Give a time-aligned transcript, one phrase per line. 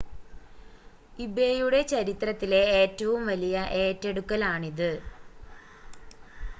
[1.19, 4.91] ഇബേയുടെ ചരിത്രത്തിലെ ഏറ്റവും വലിയ ഏറ്റെടുക്കലാണിത്